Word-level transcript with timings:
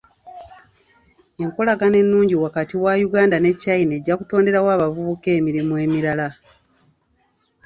Enkolagana 1.43 1.97
ennungi 2.03 2.35
wakati 2.43 2.75
wa 2.83 2.93
Uganda 3.07 3.37
ne 3.39 3.51
China 3.61 3.93
ejja 3.97 4.13
kutonderawo 4.19 4.69
abavubuka 4.75 5.27
emirimu 5.39 5.73
emirala. 5.85 6.27